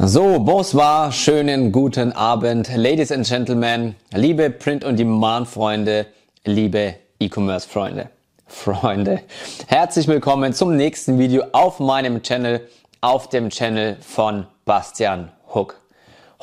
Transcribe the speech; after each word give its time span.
So, 0.00 0.38
bonsoir, 0.38 1.10
schönen 1.10 1.72
guten 1.72 2.12
Abend, 2.12 2.70
Ladies 2.76 3.10
and 3.10 3.26
Gentlemen, 3.26 3.96
liebe 4.14 4.48
Print- 4.48 4.84
und 4.84 4.96
Demand-Freunde, 4.96 6.06
liebe 6.44 6.94
E-Commerce-Freunde. 7.18 8.08
Freunde, 8.46 9.22
herzlich 9.66 10.06
willkommen 10.06 10.52
zum 10.52 10.76
nächsten 10.76 11.18
Video 11.18 11.42
auf 11.50 11.80
meinem 11.80 12.22
Channel, 12.22 12.60
auf 13.00 13.28
dem 13.28 13.50
Channel 13.50 13.96
von 14.00 14.46
Bastian 14.64 15.32
Hook. 15.52 15.80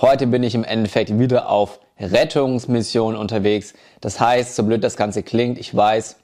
Heute 0.01 0.27
bin 0.27 0.43
ich 0.43 0.53
im 0.53 0.65
Endeffekt 0.65 1.17
wieder 1.17 1.47
auf 1.49 1.79
Rettungsmission 1.97 3.15
unterwegs. 3.15 3.73
Das 4.01 4.19
heißt, 4.19 4.57
so 4.57 4.63
blöd 4.63 4.83
das 4.83 4.97
Ganze 4.97 5.23
klingt, 5.23 5.57
ich 5.59 5.73
weiß, 5.73 6.17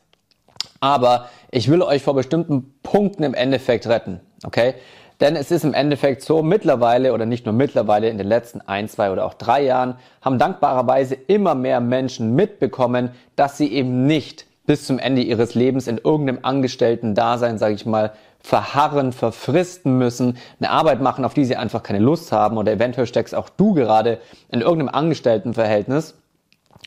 aber 0.82 1.30
ich 1.50 1.70
will 1.70 1.82
euch 1.82 2.04
vor 2.04 2.14
bestimmten 2.14 2.74
Punkten 2.84 3.24
im 3.24 3.34
Endeffekt 3.34 3.88
retten, 3.88 4.20
okay? 4.44 4.74
Denn 5.22 5.36
es 5.36 5.52
ist 5.52 5.64
im 5.64 5.76
Endeffekt 5.76 6.24
so, 6.24 6.42
mittlerweile 6.42 7.14
oder 7.14 7.28
nicht 7.28 7.46
nur 7.46 7.54
mittlerweile, 7.54 8.10
in 8.10 8.18
den 8.18 8.28
letzten 8.28 8.60
ein, 8.62 8.90
zwei 8.90 9.12
oder 9.12 9.24
auch 9.24 9.36
drei 9.36 9.64
Jahren 9.64 9.96
haben 10.22 10.40
dankbarerweise 10.40 11.14
immer 11.14 11.54
mehr 11.54 11.80
Menschen 11.80 12.36
mitbekommen, 12.36 13.12
dass 13.36 13.58
sie 13.58 13.72
eben 13.72 14.08
nicht 14.08 14.48
bis 14.66 14.88
zum 14.88 14.98
Ende 14.98 15.22
ihres 15.22 15.54
Lebens 15.54 15.88
in 15.88 16.00
irgendeinem 16.00 16.40
Angestellten-Dasein, 16.42 17.60
sage 17.60 17.76
ich 17.76 17.86
mal, 17.86 18.14
verharren, 18.40 19.12
verfristen 19.12 20.00
müssen, 20.00 20.38
eine 20.60 20.72
Arbeit 20.72 21.02
machen, 21.02 21.24
auf 21.24 21.36
die 21.36 21.46
sie 21.46 21.56
einfach 21.56 21.84
keine 21.84 22.00
Lust 22.00 22.32
haben 22.32 22.58
oder 22.58 22.72
eventuell 22.72 23.06
steckst 23.06 23.36
auch 23.36 23.50
du 23.50 23.76
gerade 23.76 24.20
in 24.50 24.62
irgendeinem 24.62 24.96
Angestelltenverhältnis, 24.96 26.16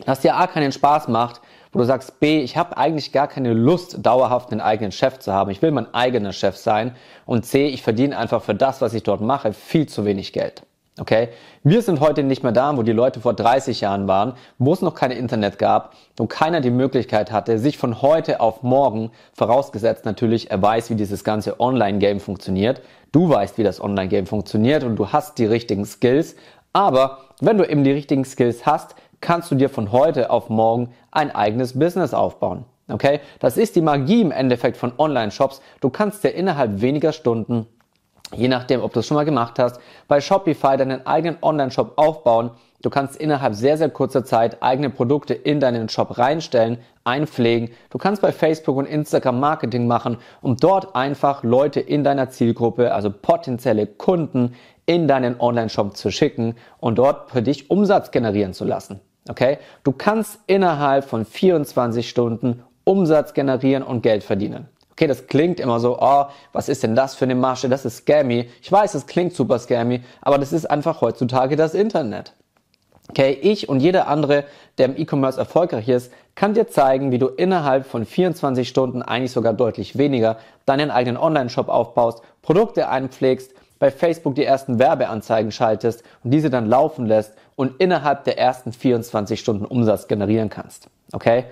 das 0.06 0.20
dir 0.20 0.36
A 0.36 0.48
keinen 0.48 0.72
Spaß 0.72 1.06
macht, 1.06 1.40
wo 1.74 1.80
du 1.80 1.84
sagst, 1.84 2.20
B, 2.20 2.40
ich 2.40 2.56
habe 2.56 2.76
eigentlich 2.78 3.12
gar 3.12 3.28
keine 3.28 3.52
Lust, 3.52 3.98
dauerhaft 4.00 4.52
einen 4.52 4.60
eigenen 4.60 4.92
Chef 4.92 5.18
zu 5.18 5.32
haben. 5.32 5.50
Ich 5.50 5.60
will 5.60 5.72
mein 5.72 5.92
eigener 5.92 6.32
Chef 6.32 6.56
sein. 6.56 6.94
Und 7.26 7.44
C, 7.44 7.66
ich 7.66 7.82
verdiene 7.82 8.16
einfach 8.16 8.42
für 8.42 8.54
das, 8.54 8.80
was 8.80 8.94
ich 8.94 9.02
dort 9.02 9.20
mache, 9.20 9.52
viel 9.52 9.86
zu 9.86 10.04
wenig 10.04 10.32
Geld. 10.32 10.62
Okay? 11.00 11.30
Wir 11.64 11.82
sind 11.82 11.98
heute 11.98 12.22
nicht 12.22 12.44
mehr 12.44 12.52
da, 12.52 12.76
wo 12.76 12.82
die 12.82 12.92
Leute 12.92 13.20
vor 13.20 13.34
30 13.34 13.80
Jahren 13.80 14.06
waren, 14.06 14.34
wo 14.58 14.72
es 14.72 14.80
noch 14.80 14.94
kein 14.94 15.10
Internet 15.10 15.58
gab, 15.58 15.94
wo 16.16 16.26
keiner 16.26 16.60
die 16.60 16.70
Möglichkeit 16.70 17.32
hatte, 17.32 17.58
sich 17.58 17.78
von 17.78 18.00
heute 18.00 18.40
auf 18.40 18.62
morgen, 18.62 19.10
vorausgesetzt 19.32 20.04
natürlich, 20.04 20.52
er 20.52 20.62
weiß, 20.62 20.90
wie 20.90 20.94
dieses 20.94 21.24
ganze 21.24 21.58
Online-Game 21.58 22.20
funktioniert. 22.20 22.80
Du 23.10 23.28
weißt, 23.28 23.58
wie 23.58 23.64
das 23.64 23.80
Online-Game 23.80 24.26
funktioniert 24.26 24.84
und 24.84 24.94
du 24.94 25.12
hast 25.12 25.38
die 25.38 25.46
richtigen 25.46 25.84
Skills. 25.84 26.36
Aber 26.72 27.18
wenn 27.40 27.58
du 27.58 27.64
eben 27.64 27.82
die 27.82 27.92
richtigen 27.92 28.24
Skills 28.24 28.64
hast, 28.64 28.94
kannst 29.24 29.50
du 29.50 29.56
dir 29.56 29.68
von 29.68 29.90
heute 29.90 30.30
auf 30.30 30.50
morgen 30.50 30.90
ein 31.10 31.34
eigenes 31.34 31.76
Business 31.76 32.14
aufbauen. 32.14 32.64
Okay? 32.88 33.20
Das 33.40 33.56
ist 33.56 33.74
die 33.74 33.80
Magie 33.80 34.20
im 34.20 34.30
Endeffekt 34.30 34.76
von 34.76 34.92
Online-Shops. 34.98 35.60
Du 35.80 35.90
kannst 35.90 36.22
dir 36.22 36.30
innerhalb 36.30 36.80
weniger 36.80 37.12
Stunden 37.12 37.66
je 38.36 38.48
nachdem, 38.48 38.82
ob 38.82 38.92
du 38.92 39.00
es 39.00 39.06
schon 39.06 39.16
mal 39.16 39.24
gemacht 39.24 39.58
hast, 39.58 39.80
bei 40.08 40.20
Shopify 40.20 40.76
deinen 40.76 41.06
eigenen 41.06 41.36
Online-Shop 41.42 41.92
aufbauen. 41.96 42.50
Du 42.82 42.90
kannst 42.90 43.16
innerhalb 43.16 43.54
sehr, 43.54 43.78
sehr 43.78 43.88
kurzer 43.88 44.24
Zeit 44.24 44.62
eigene 44.62 44.90
Produkte 44.90 45.34
in 45.34 45.58
deinen 45.58 45.88
Shop 45.88 46.18
reinstellen, 46.18 46.78
einpflegen. 47.04 47.70
Du 47.90 47.98
kannst 47.98 48.20
bei 48.20 48.32
Facebook 48.32 48.76
und 48.76 48.86
Instagram 48.86 49.40
Marketing 49.40 49.86
machen, 49.86 50.18
um 50.42 50.56
dort 50.56 50.94
einfach 50.94 51.42
Leute 51.42 51.80
in 51.80 52.04
deiner 52.04 52.28
Zielgruppe, 52.30 52.92
also 52.92 53.10
potenzielle 53.10 53.86
Kunden, 53.86 54.54
in 54.86 55.08
deinen 55.08 55.40
Online-Shop 55.40 55.96
zu 55.96 56.10
schicken 56.10 56.56
und 56.78 56.98
dort 56.98 57.30
für 57.30 57.40
dich 57.40 57.70
Umsatz 57.70 58.10
generieren 58.10 58.52
zu 58.52 58.66
lassen. 58.66 59.00
Okay? 59.28 59.58
Du 59.82 59.92
kannst 59.92 60.38
innerhalb 60.46 61.04
von 61.04 61.24
24 61.24 62.08
Stunden 62.08 62.62
Umsatz 62.84 63.34
generieren 63.34 63.82
und 63.82 64.02
Geld 64.02 64.22
verdienen. 64.22 64.68
Okay, 64.92 65.08
das 65.08 65.26
klingt 65.26 65.58
immer 65.58 65.80
so, 65.80 65.98
oh, 66.00 66.26
was 66.52 66.68
ist 66.68 66.84
denn 66.84 66.94
das 66.94 67.16
für 67.16 67.24
eine 67.24 67.34
Masche? 67.34 67.68
Das 67.68 67.84
ist 67.84 67.98
scammy. 67.98 68.48
Ich 68.62 68.70
weiß, 68.70 68.94
es 68.94 69.06
klingt 69.06 69.34
super 69.34 69.58
scammy, 69.58 70.02
aber 70.20 70.38
das 70.38 70.52
ist 70.52 70.70
einfach 70.70 71.00
heutzutage 71.00 71.56
das 71.56 71.74
Internet. 71.74 72.32
Okay, 73.10 73.36
ich 73.42 73.68
und 73.68 73.80
jeder 73.80 74.06
andere, 74.06 74.44
der 74.78 74.86
im 74.86 74.96
E-Commerce 74.96 75.38
erfolgreich 75.38 75.88
ist, 75.88 76.12
kann 76.36 76.54
dir 76.54 76.68
zeigen, 76.68 77.10
wie 77.10 77.18
du 77.18 77.26
innerhalb 77.26 77.86
von 77.86 78.06
24 78.06 78.68
Stunden, 78.68 79.02
eigentlich 79.02 79.32
sogar 79.32 79.52
deutlich 79.52 79.98
weniger, 79.98 80.38
deinen 80.64 80.90
eigenen 80.90 81.16
Online-Shop 81.16 81.68
aufbaust, 81.68 82.22
Produkte 82.40 82.88
einpflegst, 82.88 83.52
bei 83.78 83.90
Facebook 83.90 84.34
die 84.34 84.44
ersten 84.44 84.78
Werbeanzeigen 84.78 85.52
schaltest 85.52 86.02
und 86.22 86.30
diese 86.30 86.50
dann 86.50 86.66
laufen 86.66 87.06
lässt 87.06 87.34
und 87.56 87.80
innerhalb 87.80 88.24
der 88.24 88.38
ersten 88.38 88.72
24 88.72 89.38
Stunden 89.38 89.64
Umsatz 89.64 90.08
generieren 90.08 90.48
kannst. 90.48 90.88
Okay? 91.12 91.44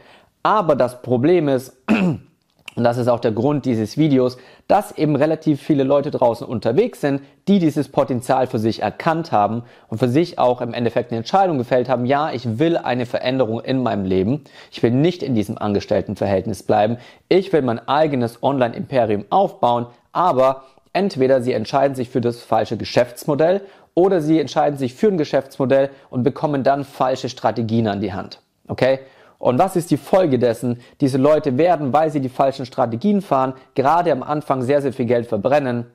Aber 0.43 0.77
das 0.77 1.03
Problem 1.03 1.49
ist, 1.49 1.77
und 1.89 2.85
das 2.85 2.97
ist 2.97 3.09
auch 3.09 3.21
der 3.21 3.33
Grund 3.33 3.65
dieses 3.65 3.99
Videos, 3.99 4.39
dass 4.67 4.93
eben 4.93 5.15
relativ 5.15 5.61
viele 5.61 5.85
Leute 5.85 6.11
draußen 6.11 6.47
unterwegs 6.47 7.01
sind, 7.01 7.23
die 7.49 7.59
dieses 7.59 7.89
Potenzial 7.89 8.47
für 8.47 8.59
sich 8.59 8.81
erkannt 8.83 9.31
haben 9.31 9.65
und 9.89 9.99
für 9.99 10.09
sich 10.09 10.39
auch 10.39 10.61
im 10.61 10.73
Endeffekt 10.73 11.11
eine 11.11 11.19
Entscheidung 11.19 11.59
gefällt 11.59 11.89
haben, 11.89 12.07
ja, 12.07 12.33
ich 12.33 12.59
will 12.59 12.77
eine 12.77 13.07
Veränderung 13.07 13.61
in 13.61 13.83
meinem 13.83 14.05
Leben. 14.05 14.45
Ich 14.71 14.83
will 14.83 14.91
nicht 14.91 15.23
in 15.23 15.35
diesem 15.35 15.59
Angestelltenverhältnis 15.59 16.63
bleiben. 16.63 16.97
Ich 17.29 17.53
will 17.53 17.63
mein 17.63 17.87
eigenes 17.89 18.43
Online-Imperium 18.43 19.27
aufbauen, 19.31 19.87
aber 20.13 20.65
Entweder 20.93 21.41
sie 21.41 21.53
entscheiden 21.53 21.95
sich 21.95 22.11
für 22.11 22.21
das 22.21 22.41
falsche 22.41 22.77
Geschäftsmodell 22.77 23.63
oder 23.95 24.21
sie 24.21 24.39
entscheiden 24.39 24.79
sich 24.79 24.95
für 24.95 25.09
ein 25.09 25.19
Geschäftsmodell 25.19 25.91
und 26.11 26.23
bekommen 26.23 26.65
dann 26.65 26.85
falsche 26.85 27.29
Strategien 27.29 27.89
an 27.89 28.01
die 28.01 28.13
Hand. 28.13 28.41
Okay? 28.69 29.01
Und 29.39 29.59
was 29.59 29.75
ist 29.75 29.91
die 29.91 29.97
Folge 29.97 30.39
dessen? 30.39 30.81
Diese 31.01 31.19
Leute 31.19 31.59
werden, 31.59 31.93
weil 31.93 32.11
sie 32.11 32.21
die 32.21 32.29
falschen 32.29 32.65
Strategien 32.65 33.23
fahren, 33.23 33.55
gerade 33.75 34.13
am 34.13 34.23
Anfang 34.23 34.63
sehr, 34.63 34.81
sehr 34.81 34.93
viel 34.93 35.07
Geld 35.07 35.27
verbrennen. 35.27 35.87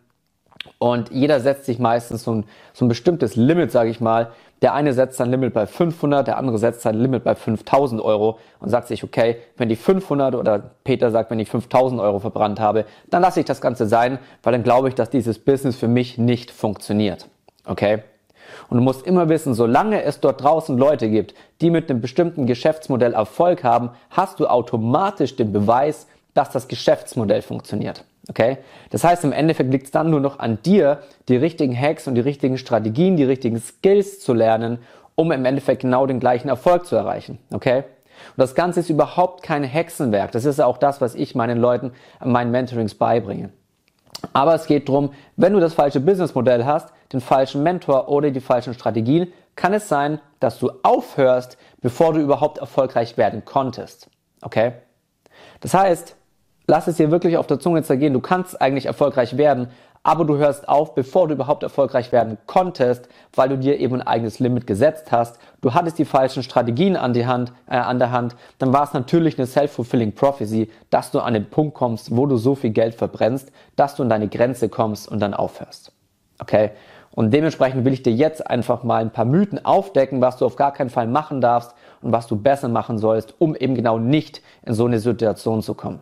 Und 0.80 1.12
jeder 1.12 1.40
setzt 1.40 1.66
sich 1.66 1.80
meistens 1.80 2.24
so 2.24 2.32
ein, 2.32 2.46
so 2.74 2.86
ein 2.86 2.88
bestimmtes 2.88 3.36
Limit, 3.36 3.72
sage 3.72 3.90
ich 3.90 4.00
mal, 4.00 4.32
der 4.62 4.74
eine 4.74 4.94
setzt 4.94 5.18
sein 5.18 5.30
Limit 5.30 5.54
bei 5.54 5.68
500, 5.68 6.28
der 6.28 6.38
andere 6.38 6.58
setzt 6.58 6.82
sein 6.82 6.96
Limit 6.96 7.24
bei 7.24 7.36
5000 7.36 8.02
Euro 8.02 8.40
und 8.60 8.70
sagt 8.70 8.88
sich, 8.88 9.04
okay, 9.04 9.38
wenn 9.56 9.70
die 9.70 9.76
500 9.76 10.34
oder 10.36 10.72
Peter 10.84 11.12
sagt, 11.12 11.30
wenn 11.30 11.40
ich 11.40 11.50
5000 11.50 12.02
Euro 12.02 12.20
verbrannt 12.20 12.60
habe, 12.60 12.86
dann 13.10 13.22
lasse 13.22 13.40
ich 13.40 13.46
das 13.46 13.62
Ganze 13.62 13.86
sein, 13.86 14.18
weil 14.42 14.54
dann 14.54 14.64
glaube 14.64 14.90
ich, 14.90 14.96
dass 14.96 15.10
dieses 15.10 15.38
Business 15.38 15.76
für 15.76 15.88
mich 15.88 16.18
nicht 16.18 16.50
funktioniert. 16.50 17.28
Okay? 17.66 18.00
Und 18.70 18.78
du 18.78 18.84
musst 18.84 19.06
immer 19.06 19.30
wissen, 19.30 19.54
solange 19.54 20.04
es 20.04 20.20
dort 20.20 20.42
draußen 20.42 20.78
Leute 20.78 21.10
gibt, 21.10 21.36
die 21.62 21.70
mit 21.70 21.90
einem 21.90 22.02
bestimmten 22.02 22.48
Geschäftsmodell 22.48 23.14
Erfolg 23.14 23.64
haben, 23.64 23.92
hast 24.10 24.40
du 24.40 24.48
automatisch 24.48 25.36
den 25.36 25.52
Beweis, 25.52 26.08
dass 26.38 26.52
das 26.52 26.68
Geschäftsmodell 26.68 27.42
funktioniert. 27.42 28.04
Okay? 28.30 28.58
Das 28.90 29.04
heißt, 29.04 29.24
im 29.24 29.32
Endeffekt 29.32 29.72
liegt 29.72 29.86
es 29.86 29.92
dann 29.92 30.10
nur 30.10 30.20
noch 30.20 30.40
an 30.40 30.60
dir, 30.64 31.00
die 31.30 31.36
richtigen 31.36 31.80
Hacks 31.80 32.08
und 32.08 32.16
die 32.16 32.22
richtigen 32.22 32.58
Strategien, 32.58 33.18
die 33.18 33.24
richtigen 33.24 33.60
Skills 33.60 34.20
zu 34.20 34.34
lernen, 34.34 34.80
um 35.16 35.32
im 35.32 35.46
Endeffekt 35.46 35.82
genau 35.82 36.06
den 36.06 36.20
gleichen 36.20 36.50
Erfolg 36.50 36.86
zu 36.86 36.96
erreichen. 36.96 37.40
Okay? 37.52 37.78
Und 37.78 38.38
das 38.38 38.56
Ganze 38.56 38.82
ist 38.82 38.90
überhaupt 38.90 39.44
kein 39.44 39.64
Hexenwerk. 39.64 40.32
Das 40.32 40.46
ist 40.46 40.60
auch 40.60 40.78
das, 40.78 41.02
was 41.02 41.16
ich 41.16 41.36
meinen 41.36 41.58
Leuten 41.58 41.92
an 42.20 42.32
meinen 42.32 42.52
Mentorings 42.52 42.96
beibringe. 42.96 43.50
Aber 44.34 44.56
es 44.56 44.66
geht 44.66 44.90
darum, 44.90 45.12
wenn 45.36 45.54
du 45.54 45.60
das 45.60 45.74
falsche 45.74 46.00
Businessmodell 46.00 46.66
hast, 46.66 46.92
den 47.14 47.22
falschen 47.22 47.64
Mentor 47.64 48.10
oder 48.10 48.32
die 48.32 48.42
falschen 48.42 48.74
Strategien, 48.74 49.32
kann 49.56 49.74
es 49.74 49.88
sein, 49.88 50.20
dass 50.40 50.60
du 50.60 50.72
aufhörst, 50.84 51.58
bevor 51.82 52.14
du 52.14 52.20
überhaupt 52.20 52.58
erfolgreich 52.58 53.18
werden 53.18 53.46
konntest. 53.46 54.10
Okay? 54.42 54.74
Das 55.62 55.74
heißt, 55.74 56.17
lass 56.68 56.88
es 56.88 56.98
dir 56.98 57.12
wirklich 57.12 57.38
auf 57.38 57.48
der 57.48 57.60
Zunge 57.60 57.82
zergehen. 57.84 58.14
Du 58.14 58.20
kannst 58.20 58.62
eigentlich 58.62 58.86
erfolgreich 58.86 59.38
werden, 59.38 59.70
aber 60.04 60.26
du 60.26 60.38
hörst 60.38 60.70
auf, 60.70 60.96
bevor 60.96 61.28
du 61.28 61.34
überhaupt 61.34 61.64
erfolgreich 61.64 62.12
werden 62.12 62.38
konntest, 62.46 63.10
weil 63.34 63.50
du 63.50 63.58
dir 63.58 63.80
eben 63.80 63.96
ein 63.96 64.08
eigenes 64.08 64.40
Limit 64.40 64.68
gesetzt 64.68 65.12
hast. 65.12 65.40
Du 65.62 65.74
hattest 65.74 65.98
die 65.98 66.06
falschen 66.06 66.44
Strategien 66.44 66.96
an, 66.96 67.14
die 67.14 67.26
Hand, 67.26 67.52
äh, 67.70 67.76
an 67.76 68.00
der 68.00 68.12
Hand. 68.12 68.36
Dann 68.60 68.72
war 68.72 68.84
es 68.84 68.94
natürlich 68.94 69.38
eine 69.38 69.48
self-fulfilling 69.48 70.14
prophecy, 70.14 70.70
dass 70.90 71.12
du 71.12 71.20
an 71.20 71.34
den 71.34 71.50
Punkt 71.50 71.74
kommst, 71.74 72.16
wo 72.16 72.26
du 72.26 72.38
so 72.38 72.56
viel 72.56 72.70
Geld 72.70 72.96
verbrennst, 72.96 73.52
dass 73.76 73.96
du 73.96 74.04
an 74.04 74.10
deine 74.10 74.28
Grenze 74.28 74.70
kommst 74.70 75.10
und 75.10 75.20
dann 75.20 75.34
aufhörst. 75.34 75.92
Okay? 76.40 76.72
Und 77.12 77.32
dementsprechend 77.34 77.84
will 77.84 77.94
ich 77.94 78.04
dir 78.04 78.14
jetzt 78.14 78.48
einfach 78.48 78.84
mal 78.84 79.02
ein 79.02 79.12
paar 79.12 79.26
Mythen 79.26 79.66
aufdecken, 79.66 80.22
was 80.22 80.38
du 80.38 80.46
auf 80.46 80.56
gar 80.56 80.72
keinen 80.72 80.92
Fall 80.92 81.08
machen 81.08 81.42
darfst 81.42 81.74
und 82.02 82.12
was 82.12 82.28
du 82.28 82.36
besser 82.36 82.70
machen 82.70 82.98
sollst, 82.98 83.34
um 83.40 83.56
eben 83.56 83.74
genau 83.74 83.98
nicht 83.98 84.42
in 84.64 84.74
so 84.74 84.86
eine 84.86 85.00
Situation 85.00 85.64
zu 85.64 85.74
kommen. 85.74 86.00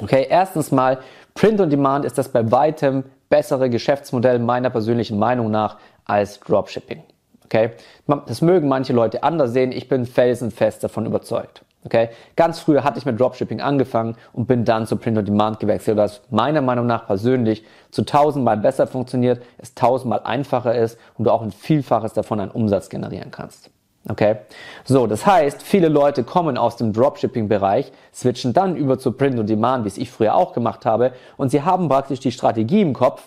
Okay, 0.00 0.26
erstens 0.28 0.72
mal, 0.72 0.98
Print 1.34 1.60
on 1.60 1.70
Demand 1.70 2.04
ist 2.04 2.16
das 2.18 2.28
bei 2.28 2.50
weitem 2.50 3.04
bessere 3.28 3.70
Geschäftsmodell 3.70 4.38
meiner 4.38 4.70
persönlichen 4.70 5.18
Meinung 5.18 5.50
nach 5.50 5.78
als 6.04 6.40
Dropshipping. 6.40 7.02
Okay, 7.44 7.72
das 8.26 8.40
mögen 8.40 8.68
manche 8.68 8.94
Leute 8.94 9.22
anders 9.22 9.52
sehen. 9.52 9.72
Ich 9.72 9.88
bin 9.88 10.06
felsenfest 10.06 10.82
davon 10.82 11.04
überzeugt. 11.04 11.62
Okay, 11.84 12.10
ganz 12.36 12.60
früher 12.60 12.84
hatte 12.84 12.98
ich 12.98 13.06
mit 13.06 13.18
Dropshipping 13.18 13.60
angefangen 13.60 14.16
und 14.32 14.46
bin 14.46 14.64
dann 14.64 14.86
zu 14.86 14.96
Print 14.96 15.18
on 15.18 15.24
Demand 15.24 15.58
gewechselt, 15.58 15.96
was 15.96 16.22
meiner 16.30 16.62
Meinung 16.62 16.86
nach 16.86 17.06
persönlich 17.06 17.64
zu 17.90 18.04
tausendmal 18.04 18.56
besser 18.56 18.86
funktioniert, 18.86 19.42
es 19.58 19.74
tausendmal 19.74 20.20
einfacher 20.24 20.74
ist 20.74 20.96
und 21.18 21.24
du 21.24 21.30
auch 21.30 21.42
ein 21.42 21.50
Vielfaches 21.50 22.12
davon 22.12 22.38
an 22.40 22.50
Umsatz 22.50 22.88
generieren 22.88 23.32
kannst. 23.32 23.70
Okay? 24.08 24.36
So, 24.84 25.06
das 25.06 25.26
heißt, 25.26 25.62
viele 25.62 25.88
Leute 25.88 26.24
kommen 26.24 26.58
aus 26.58 26.76
dem 26.76 26.92
Dropshipping-Bereich, 26.92 27.92
switchen 28.12 28.52
dann 28.52 28.76
über 28.76 28.98
zu 28.98 29.12
Print 29.12 29.38
on 29.38 29.46
Demand, 29.46 29.84
wie 29.84 29.88
es 29.88 29.98
ich 29.98 30.10
früher 30.10 30.34
auch 30.34 30.52
gemacht 30.52 30.84
habe, 30.84 31.12
und 31.36 31.50
sie 31.50 31.62
haben 31.62 31.88
praktisch 31.88 32.20
die 32.20 32.32
Strategie 32.32 32.80
im 32.80 32.94
Kopf, 32.94 33.22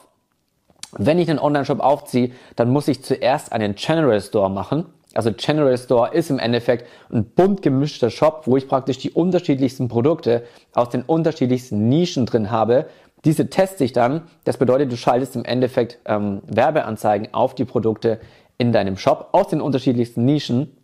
wenn 0.98 1.20
ich 1.20 1.30
einen 1.30 1.40
Online-Shop 1.40 1.80
aufziehe, 1.80 2.32
dann 2.56 2.70
muss 2.70 2.88
ich 2.88 3.04
zuerst 3.04 3.52
einen 3.52 3.76
General 3.76 4.22
Store 4.22 4.50
machen. 4.50 4.86
Also 5.14 5.32
General 5.32 5.78
Store 5.78 6.14
ist 6.14 6.30
im 6.30 6.40
Endeffekt 6.40 6.88
ein 7.12 7.26
bunt 7.26 7.62
gemischter 7.62 8.10
Shop, 8.10 8.44
wo 8.46 8.58
ich 8.58 8.68
praktisch 8.68 8.98
die 8.98 9.12
unterschiedlichsten 9.12 9.88
Produkte 9.88 10.44
aus 10.74 10.90
den 10.90 11.04
unterschiedlichsten 11.04 11.88
Nischen 11.88 12.26
drin 12.26 12.52
habe. 12.52 12.88
Diese 13.24 13.50
teste 13.50 13.84
ich 13.84 13.94
dann. 13.94 14.24
Das 14.44 14.58
bedeutet, 14.58 14.92
du 14.92 14.98
schaltest 14.98 15.36
im 15.36 15.46
Endeffekt 15.46 16.00
ähm, 16.06 16.42
Werbeanzeigen 16.46 17.34
auf 17.34 17.56
die 17.56 17.66
Produkte 17.66 18.20
in 18.58 18.72
deinem 18.72 18.98
Shop 18.98 19.30
aus 19.32 19.48
den 19.48 19.62
unterschiedlichsten 19.62 20.26
Nischen. 20.26 20.76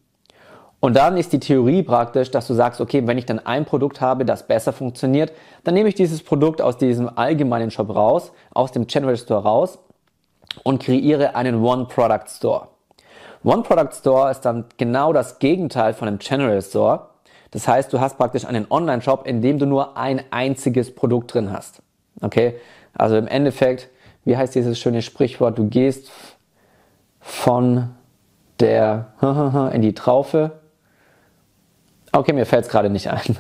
Und 0.80 0.96
dann 0.96 1.16
ist 1.16 1.32
die 1.32 1.40
Theorie 1.40 1.84
praktisch, 1.84 2.32
dass 2.32 2.48
du 2.48 2.54
sagst, 2.56 2.82
okay, 2.82 3.06
wenn 3.06 3.18
ich 3.18 3.26
dann 3.26 3.40
ein 3.40 3.66
Produkt 3.66 4.02
habe, 4.02 4.26
das 4.26 4.48
besser 4.48 4.74
funktioniert, 4.74 5.32
dann 5.64 5.76
nehme 5.76 5.90
ich 5.90 5.96
dieses 5.96 6.24
Produkt 6.24 6.62
aus 6.62 6.78
diesem 6.78 7.10
allgemeinen 7.18 7.70
Shop 7.70 7.94
raus, 7.96 8.32
aus 8.54 8.72
dem 8.72 8.88
General 8.88 9.16
Store 9.16 9.44
raus 9.44 9.78
und 10.64 10.82
kreiere 10.82 11.36
einen 11.36 11.64
One-Product 11.64 12.28
Store. 12.28 12.68
One-Product 13.44 13.94
Store 13.94 14.32
ist 14.32 14.42
dann 14.42 14.66
genau 14.78 15.14
das 15.14 15.40
Gegenteil 15.40 15.94
von 15.94 16.08
einem 16.08 16.20
General 16.20 16.62
Store. 16.62 17.08
Das 17.52 17.68
heißt, 17.68 17.92
du 17.92 18.00
hast 18.00 18.18
praktisch 18.18 18.46
einen 18.46 18.66
Online-Shop, 18.70 19.28
in 19.28 19.42
dem 19.42 19.60
du 19.60 19.66
nur 19.66 19.98
ein 19.98 20.24
einziges 20.32 20.94
Produkt 20.94 21.34
drin 21.34 21.52
hast. 21.52 21.82
Okay? 22.22 22.56
Also 22.94 23.18
im 23.18 23.28
Endeffekt, 23.28 23.90
wie 24.26 24.38
heißt 24.38 24.56
dieses 24.56 24.80
schöne 24.80 25.02
Sprichwort? 25.02 25.58
Du 25.58 25.68
gehst 25.68 26.12
von 27.22 27.96
der 28.60 29.14
in 29.74 29.82
die 29.82 29.94
Traufe. 29.94 30.60
Okay, 32.12 32.34
mir 32.34 32.46
fällt 32.46 32.66
es 32.66 32.72
gerade 32.72 32.90
nicht 32.90 33.10
ein. 33.10 33.38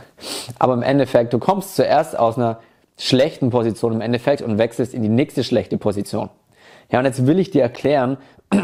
Aber 0.57 0.73
im 0.73 0.81
Endeffekt, 0.81 1.33
du 1.33 1.39
kommst 1.39 1.75
zuerst 1.75 2.17
aus 2.17 2.37
einer 2.37 2.59
schlechten 2.97 3.49
Position 3.49 3.93
im 3.93 4.01
Endeffekt 4.01 4.41
und 4.41 4.57
wechselst 4.57 4.93
in 4.93 5.01
die 5.01 5.09
nächste 5.09 5.43
schlechte 5.43 5.77
Position. 5.77 6.29
Ja, 6.89 6.99
und 6.99 7.05
jetzt 7.05 7.25
will 7.25 7.39
ich 7.39 7.51
dir 7.51 7.63
erklären, 7.63 8.17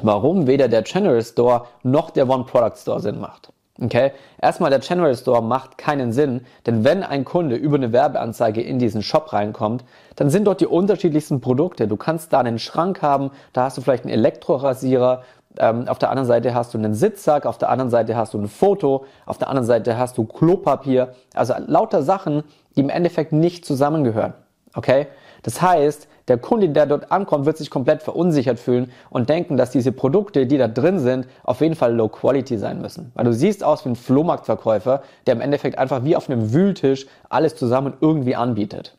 warum 0.00 0.46
weder 0.46 0.68
der 0.68 0.82
General 0.82 1.22
Store 1.22 1.66
noch 1.82 2.10
der 2.10 2.28
One 2.28 2.44
Product 2.44 2.76
Store 2.76 3.00
Sinn 3.00 3.20
macht. 3.20 3.52
Okay? 3.80 4.12
Erstmal, 4.40 4.70
der 4.70 4.80
General 4.80 5.14
Store 5.16 5.42
macht 5.42 5.78
keinen 5.78 6.12
Sinn, 6.12 6.44
denn 6.66 6.82
wenn 6.84 7.02
ein 7.02 7.24
Kunde 7.24 7.56
über 7.56 7.76
eine 7.76 7.92
Werbeanzeige 7.92 8.60
in 8.60 8.78
diesen 8.78 9.02
Shop 9.02 9.32
reinkommt, 9.32 9.84
dann 10.16 10.30
sind 10.30 10.46
dort 10.46 10.60
die 10.60 10.66
unterschiedlichsten 10.66 11.40
Produkte. 11.40 11.86
Du 11.86 11.96
kannst 11.96 12.32
da 12.32 12.40
einen 12.40 12.58
Schrank 12.58 13.02
haben, 13.02 13.30
da 13.52 13.64
hast 13.64 13.76
du 13.76 13.80
vielleicht 13.80 14.04
einen 14.04 14.12
Elektrorasierer, 14.12 15.22
ähm, 15.58 15.88
auf 15.88 15.98
der 15.98 16.10
anderen 16.10 16.26
Seite 16.26 16.54
hast 16.54 16.74
du 16.74 16.78
einen 16.78 16.94
Sitzsack, 16.94 17.46
auf 17.46 17.58
der 17.58 17.70
anderen 17.70 17.90
Seite 17.90 18.16
hast 18.16 18.34
du 18.34 18.38
ein 18.38 18.48
Foto, 18.48 19.04
auf 19.26 19.38
der 19.38 19.48
anderen 19.48 19.66
Seite 19.66 19.96
hast 19.96 20.18
du 20.18 20.24
Klopapier. 20.24 21.14
Also 21.34 21.54
lauter 21.66 22.02
Sachen, 22.02 22.42
die 22.76 22.80
im 22.80 22.90
Endeffekt 22.90 23.32
nicht 23.32 23.64
zusammengehören. 23.64 24.34
Okay? 24.74 25.06
Das 25.42 25.62
heißt, 25.62 26.08
der 26.28 26.38
Kunde, 26.38 26.68
der 26.68 26.86
dort 26.86 27.10
ankommt, 27.10 27.46
wird 27.46 27.56
sich 27.56 27.70
komplett 27.70 28.02
verunsichert 28.02 28.58
fühlen 28.58 28.92
und 29.10 29.28
denken, 29.28 29.56
dass 29.56 29.70
diese 29.70 29.92
Produkte, 29.92 30.46
die 30.46 30.58
da 30.58 30.68
drin 30.68 30.98
sind, 30.98 31.26
auf 31.42 31.60
jeden 31.60 31.74
Fall 31.74 31.94
Low 31.94 32.08
Quality 32.08 32.58
sein 32.58 32.80
müssen. 32.80 33.12
Weil 33.14 33.24
du 33.24 33.32
siehst 33.32 33.64
aus 33.64 33.84
wie 33.84 33.90
ein 33.90 33.96
Flohmarktverkäufer, 33.96 35.02
der 35.26 35.34
im 35.34 35.40
Endeffekt 35.40 35.78
einfach 35.78 36.04
wie 36.04 36.16
auf 36.16 36.28
einem 36.28 36.52
Wühltisch 36.52 37.06
alles 37.28 37.56
zusammen 37.56 37.94
irgendwie 38.00 38.36
anbietet. 38.36 38.96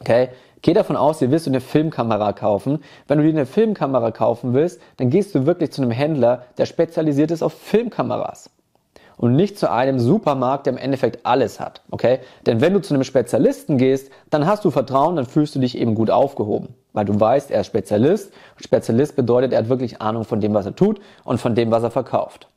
Okay? 0.00 0.30
Geh 0.62 0.72
davon 0.72 0.96
aus, 0.96 1.20
ihr 1.20 1.30
willst 1.30 1.46
du 1.46 1.50
eine 1.50 1.60
Filmkamera 1.60 2.32
kaufen. 2.32 2.82
Wenn 3.06 3.18
du 3.18 3.24
dir 3.24 3.30
eine 3.30 3.46
Filmkamera 3.46 4.10
kaufen 4.10 4.54
willst, 4.54 4.80
dann 4.96 5.10
gehst 5.10 5.34
du 5.34 5.46
wirklich 5.46 5.72
zu 5.72 5.82
einem 5.82 5.90
Händler, 5.90 6.46
der 6.58 6.66
spezialisiert 6.66 7.30
ist 7.30 7.42
auf 7.42 7.52
Filmkameras 7.52 8.50
und 9.16 9.34
nicht 9.34 9.58
zu 9.58 9.70
einem 9.70 9.98
Supermarkt, 9.98 10.66
der 10.66 10.74
im 10.74 10.78
Endeffekt 10.78 11.24
alles 11.24 11.58
hat. 11.60 11.82
Okay? 11.90 12.20
Denn 12.44 12.60
wenn 12.60 12.74
du 12.74 12.80
zu 12.80 12.94
einem 12.94 13.04
Spezialisten 13.04 13.78
gehst, 13.78 14.10
dann 14.30 14.46
hast 14.46 14.64
du 14.64 14.70
Vertrauen, 14.70 15.16
dann 15.16 15.26
fühlst 15.26 15.54
du 15.54 15.58
dich 15.58 15.78
eben 15.78 15.94
gut 15.94 16.10
aufgehoben. 16.10 16.74
Weil 16.92 17.04
du 17.04 17.18
weißt, 17.18 17.50
er 17.50 17.60
ist 17.60 17.68
Spezialist. 17.68 18.32
Spezialist 18.56 19.16
bedeutet, 19.16 19.52
er 19.52 19.60
hat 19.60 19.68
wirklich 19.68 20.00
Ahnung 20.00 20.24
von 20.24 20.40
dem, 20.40 20.54
was 20.54 20.66
er 20.66 20.76
tut 20.76 21.00
und 21.24 21.40
von 21.40 21.54
dem, 21.54 21.70
was 21.70 21.82
er 21.82 21.90
verkauft. 21.90 22.48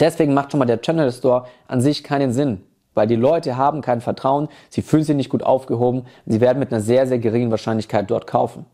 Deswegen 0.00 0.34
macht 0.34 0.50
schon 0.50 0.58
mal 0.58 0.64
der 0.64 0.80
Channel 0.80 1.12
Store 1.12 1.46
an 1.68 1.80
sich 1.80 2.02
keinen 2.02 2.32
Sinn. 2.32 2.62
Weil 2.94 3.06
die 3.06 3.16
Leute 3.16 3.56
haben 3.56 3.80
kein 3.80 4.00
Vertrauen, 4.00 4.48
sie 4.68 4.82
fühlen 4.82 5.04
sich 5.04 5.16
nicht 5.16 5.30
gut 5.30 5.42
aufgehoben, 5.42 6.04
sie 6.26 6.40
werden 6.40 6.58
mit 6.58 6.72
einer 6.72 6.82
sehr, 6.82 7.06
sehr 7.06 7.18
geringen 7.18 7.50
Wahrscheinlichkeit 7.50 8.10
dort 8.10 8.26
kaufen. 8.26 8.66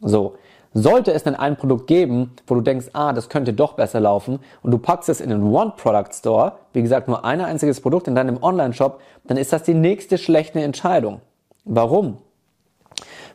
So. 0.00 0.36
Sollte 0.76 1.12
es 1.12 1.22
denn 1.22 1.36
ein 1.36 1.56
Produkt 1.56 1.86
geben, 1.86 2.32
wo 2.48 2.56
du 2.56 2.60
denkst, 2.60 2.88
ah, 2.94 3.12
das 3.12 3.28
könnte 3.28 3.52
doch 3.52 3.74
besser 3.74 4.00
laufen 4.00 4.40
und 4.62 4.72
du 4.72 4.78
packst 4.78 5.08
es 5.08 5.20
in 5.20 5.32
einen 5.32 5.44
One-Product-Store, 5.44 6.54
wie 6.72 6.82
gesagt, 6.82 7.06
nur 7.06 7.24
ein 7.24 7.40
einziges 7.40 7.80
Produkt 7.80 8.08
in 8.08 8.16
deinem 8.16 8.42
Online-Shop, 8.42 9.00
dann 9.24 9.36
ist 9.36 9.52
das 9.52 9.62
die 9.62 9.74
nächste 9.74 10.18
schlechte 10.18 10.60
Entscheidung. 10.60 11.20
Warum? 11.64 12.18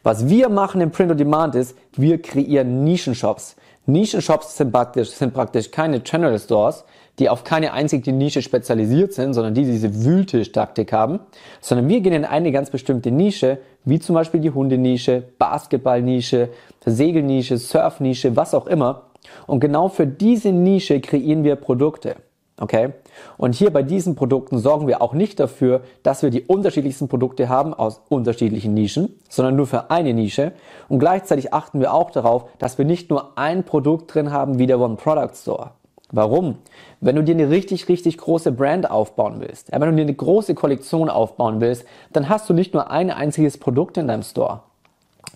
Was 0.03 0.27
wir 0.27 0.50
machen 0.50 0.81
im 0.81 0.91
Print 0.91 1.12
on 1.12 1.18
Demand 1.18 1.56
ist, 1.56 1.77
wir 1.94 2.21
kreieren 2.21 2.83
Nischenshops. 2.83 3.56
Nischenshops 3.91 4.57
sind 4.57 4.71
praktisch, 4.71 5.09
sind 5.09 5.33
praktisch 5.33 5.71
keine 5.71 6.00
General 6.00 6.39
Stores, 6.39 6.86
die 7.19 7.30
auf 7.30 7.44
keine 7.44 7.74
einzige 7.74 8.13
Nische 8.13 8.41
spezialisiert 8.41 9.13
sind, 9.13 9.33
sondern 9.33 9.53
die 9.53 9.65
diese 9.65 10.06
Wühltisch-Taktik 10.06 10.94
haben, 10.94 11.19
sondern 11.59 11.89
wir 11.89 12.00
gehen 12.00 12.13
in 12.13 12.25
eine 12.25 12.51
ganz 12.51 12.69
bestimmte 12.69 13.12
Nische, 13.12 13.57
wie 13.83 14.00
zum 14.00 14.15
Beispiel 14.15 14.39
die 14.39 14.51
Hundenische, 14.51 15.24
Basketballnische, 15.38 16.50
Segelnische, 16.86 17.57
Surfnische, 17.57 18.36
was 18.36 18.53
auch 18.53 18.68
immer. 18.68 19.03
Und 19.47 19.59
genau 19.59 19.89
für 19.89 20.07
diese 20.07 20.51
Nische 20.51 21.01
kreieren 21.01 21.44
wir 21.44 21.56
Produkte. 21.57 22.15
Okay? 22.59 22.94
Und 23.38 23.56
hier 23.56 23.71
bei 23.71 23.83
diesen 23.83 24.15
Produkten 24.15 24.59
sorgen 24.59 24.88
wir 24.88 25.01
auch 25.01 25.13
nicht 25.13 25.39
dafür, 25.39 25.81
dass 26.03 26.23
wir 26.23 26.29
die 26.29 26.44
unterschiedlichsten 26.44 27.07
Produkte 27.07 27.47
haben 27.47 27.73
aus 27.73 28.01
unterschiedlichen 28.09 28.73
Nischen, 28.73 29.15
sondern 29.29 29.56
nur 29.56 29.65
für 29.65 29.89
eine 29.89 30.13
Nische. 30.13 30.51
Und 30.89 31.00
gleichzeitig 31.00 31.53
achten 31.53 31.79
wir 31.79 31.94
auch 31.94 32.11
darauf, 32.11 32.45
dass 32.59 32.77
wir 32.77 32.85
nicht 32.85 33.09
nur 33.09 33.38
ein 33.38 33.63
Produkt 33.63 34.13
drin 34.13 34.31
haben 34.31 34.59
wie 34.59 34.67
der 34.67 34.79
One 34.79 34.97
Product 34.97 35.35
Store. 35.35 35.71
Warum? 36.11 36.57
Wenn 37.01 37.15
du 37.15 37.23
dir 37.23 37.35
eine 37.35 37.50
richtig, 37.50 37.88
richtig 37.88 38.17
große 38.17 38.51
Brand 38.51 38.89
aufbauen 38.89 39.35
willst, 39.39 39.71
wenn 39.71 39.79
du 39.81 39.95
dir 39.95 40.01
eine 40.01 40.13
große 40.13 40.56
Kollektion 40.56 41.07
aufbauen 41.07 41.61
willst, 41.61 41.85
dann 42.11 42.29
hast 42.29 42.50
du 42.50 42.53
nicht 42.53 42.73
nur 42.73 42.89
ein 42.89 43.11
einziges 43.11 43.57
Produkt 43.57 43.97
in 43.97 44.07
deinem 44.07 44.23
Store, 44.23 44.61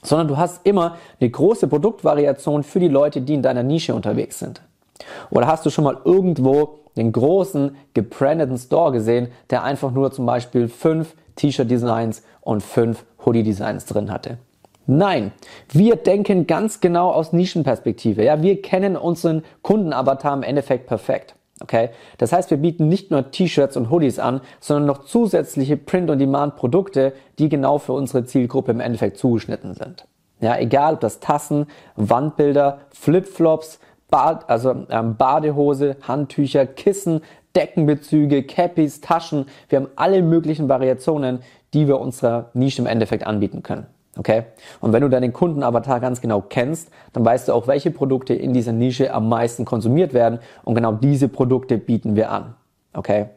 sondern 0.01 0.27
du 0.27 0.37
hast 0.37 0.65
immer 0.65 0.97
eine 1.21 1.29
große 1.29 1.67
Produktvariation 1.67 2.63
für 2.63 2.79
die 2.79 2.87
Leute, 2.87 3.21
die 3.21 3.35
in 3.35 3.43
deiner 3.43 3.61
Nische 3.61 3.93
unterwegs 3.93 4.39
sind. 4.39 4.61
Oder 5.29 5.47
hast 5.47 5.65
du 5.65 5.69
schon 5.69 5.83
mal 5.83 5.97
irgendwo 6.05 6.79
den 6.95 7.11
großen 7.11 7.75
gebrandeten 7.93 8.57
Store 8.57 8.91
gesehen, 8.91 9.29
der 9.49 9.63
einfach 9.63 9.91
nur 9.91 10.11
zum 10.11 10.25
Beispiel 10.25 10.67
fünf 10.67 11.15
T-Shirt-Designs 11.35 12.23
und 12.41 12.61
fünf 12.61 13.05
Hoodie-Designs 13.25 13.85
drin 13.85 14.11
hatte? 14.11 14.37
Nein, 14.85 15.31
wir 15.71 15.95
denken 15.95 16.45
ganz 16.45 16.81
genau 16.81 17.11
aus 17.11 17.31
Nischenperspektive. 17.31 18.23
Ja, 18.23 18.41
wir 18.41 18.61
kennen 18.61 18.97
unseren 18.97 19.43
Kundenavatar 19.61 20.35
im 20.35 20.43
Endeffekt 20.43 20.87
perfekt. 20.87 21.35
Okay? 21.61 21.91
Das 22.17 22.33
heißt, 22.33 22.51
wir 22.51 22.57
bieten 22.57 22.89
nicht 22.89 23.09
nur 23.09 23.31
T-Shirts 23.31 23.77
und 23.77 23.89
Hoodies 23.89 24.19
an, 24.19 24.41
sondern 24.59 24.85
noch 24.85 25.05
zusätzliche 25.05 25.77
Print-on-Demand-Produkte, 25.77 27.13
die 27.39 27.47
genau 27.47 27.77
für 27.77 27.93
unsere 27.93 28.25
Zielgruppe 28.25 28.71
im 28.71 28.81
Endeffekt 28.81 29.17
zugeschnitten 29.17 29.73
sind. 29.73 30.05
Ja, 30.41 30.57
egal 30.57 30.95
ob 30.95 30.99
das 30.99 31.21
Tassen, 31.21 31.67
Wandbilder, 31.95 32.79
Flipflops, 32.89 33.79
Bad, 34.13 34.47
also 34.47 34.85
ähm, 34.91 35.17
Badehose, 35.17 35.97
Handtücher, 36.03 36.67
Kissen, 36.67 37.21
Deckenbezüge, 37.55 38.43
Cappies, 38.43 39.01
Taschen. 39.01 39.47
Wir 39.69 39.79
haben 39.79 39.87
alle 39.95 40.21
möglichen 40.21 40.69
Variationen, 40.69 41.39
die 41.73 41.87
wir 41.87 41.99
unserer 41.99 42.51
Nische 42.53 42.83
im 42.83 42.85
Endeffekt 42.85 43.25
anbieten 43.25 43.63
können. 43.63 43.87
Okay? 44.15 44.43
Und 44.81 44.93
wenn 44.93 45.01
du 45.01 45.09
deinen 45.09 45.33
Kundenavatar 45.33 45.99
ganz 45.99 46.21
genau 46.21 46.41
kennst, 46.41 46.89
dann 47.13 47.25
weißt 47.25 47.47
du 47.47 47.53
auch, 47.53 47.65
welche 47.65 47.89
Produkte 47.89 48.35
in 48.35 48.53
dieser 48.53 48.71
Nische 48.71 49.11
am 49.11 49.29
meisten 49.29 49.65
konsumiert 49.65 50.13
werden 50.13 50.37
und 50.63 50.75
genau 50.75 50.91
diese 50.91 51.27
Produkte 51.27 51.79
bieten 51.79 52.15
wir 52.15 52.29
an. 52.29 52.53
Okay? 52.93 53.29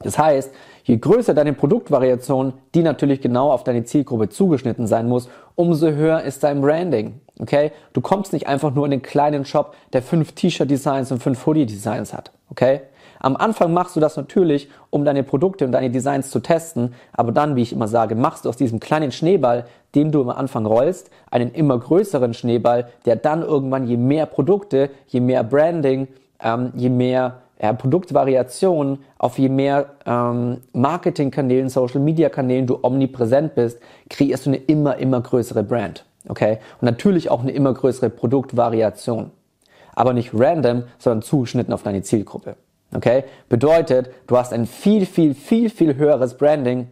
Das 0.00 0.18
heißt, 0.18 0.52
je 0.90 0.98
größer 0.98 1.34
deine 1.34 1.52
Produktvariation, 1.52 2.52
die 2.74 2.82
natürlich 2.82 3.20
genau 3.20 3.52
auf 3.52 3.62
deine 3.62 3.84
Zielgruppe 3.84 4.28
zugeschnitten 4.28 4.88
sein 4.88 5.08
muss, 5.08 5.28
umso 5.54 5.92
höher 5.92 6.22
ist 6.22 6.42
dein 6.42 6.60
Branding. 6.60 7.20
Okay? 7.38 7.70
Du 7.92 8.00
kommst 8.00 8.32
nicht 8.32 8.48
einfach 8.48 8.74
nur 8.74 8.86
in 8.86 8.90
den 8.90 9.02
kleinen 9.02 9.44
Shop, 9.44 9.76
der 9.92 10.02
fünf 10.02 10.32
T-Shirt-Designs 10.32 11.12
und 11.12 11.22
fünf 11.22 11.46
Hoodie-Designs 11.46 12.12
hat. 12.12 12.32
Okay? 12.50 12.80
Am 13.20 13.36
Anfang 13.36 13.72
machst 13.72 13.94
du 13.94 14.00
das 14.00 14.16
natürlich, 14.16 14.68
um 14.88 15.04
deine 15.04 15.22
Produkte 15.22 15.64
und 15.64 15.70
deine 15.70 15.90
Designs 15.90 16.30
zu 16.30 16.40
testen, 16.40 16.94
aber 17.12 17.30
dann, 17.30 17.54
wie 17.54 17.62
ich 17.62 17.72
immer 17.72 17.86
sage, 17.86 18.16
machst 18.16 18.44
du 18.44 18.48
aus 18.48 18.56
diesem 18.56 18.80
kleinen 18.80 19.12
Schneeball, 19.12 19.66
den 19.94 20.10
du 20.10 20.22
am 20.22 20.30
Anfang 20.30 20.66
rollst, 20.66 21.10
einen 21.30 21.52
immer 21.52 21.78
größeren 21.78 22.34
Schneeball, 22.34 22.88
der 23.06 23.14
dann 23.14 23.42
irgendwann 23.42 23.86
je 23.86 23.96
mehr 23.96 24.26
Produkte, 24.26 24.90
je 25.06 25.20
mehr 25.20 25.44
Branding, 25.44 26.08
ähm, 26.42 26.72
je 26.74 26.88
mehr 26.88 27.42
ja, 27.60 27.72
Produktvariationen, 27.72 28.98
auf 29.18 29.38
je 29.38 29.48
mehr 29.48 29.90
ähm, 30.06 30.58
Marketingkanälen, 30.72 31.68
Social-Media-Kanälen 31.68 32.66
du 32.66 32.78
omnipräsent 32.82 33.54
bist, 33.54 33.80
kreierst 34.08 34.46
du 34.46 34.50
eine 34.50 34.56
immer, 34.58 34.96
immer 34.96 35.20
größere 35.20 35.62
Brand. 35.62 36.06
Okay? 36.28 36.58
Und 36.80 36.86
natürlich 36.86 37.30
auch 37.30 37.42
eine 37.42 37.52
immer 37.52 37.74
größere 37.74 38.08
Produktvariation. 38.08 39.30
Aber 39.94 40.14
nicht 40.14 40.30
random, 40.32 40.84
sondern 40.98 41.22
zugeschnitten 41.22 41.74
auf 41.74 41.82
deine 41.82 42.02
Zielgruppe. 42.02 42.56
Okay? 42.94 43.24
Bedeutet, 43.48 44.10
du 44.26 44.38
hast 44.38 44.52
ein 44.52 44.66
viel, 44.66 45.04
viel, 45.04 45.34
viel, 45.34 45.68
viel 45.68 45.96
höheres 45.96 46.38
Branding 46.38 46.88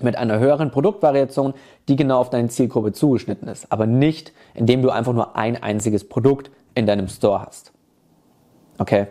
mit 0.00 0.16
einer 0.16 0.38
höheren 0.38 0.70
Produktvariation, 0.70 1.54
die 1.88 1.96
genau 1.96 2.20
auf 2.20 2.30
deine 2.30 2.48
Zielgruppe 2.48 2.92
zugeschnitten 2.92 3.48
ist, 3.48 3.72
aber 3.72 3.86
nicht, 3.86 4.32
indem 4.54 4.82
du 4.82 4.90
einfach 4.90 5.14
nur 5.14 5.36
ein 5.36 5.60
einziges 5.60 6.08
Produkt 6.08 6.50
in 6.74 6.86
deinem 6.86 7.08
Store 7.08 7.44
hast. 7.44 7.72
Okay? 8.78 9.06